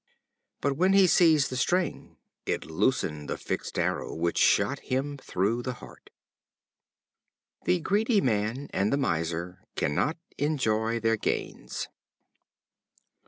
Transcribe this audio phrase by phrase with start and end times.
[0.61, 2.17] But when he seized the string
[2.47, 6.09] it loosened the fixed arrow, which shot him through the heart.
[7.65, 11.87] The greedy man and the miser cannot enjoy their gains.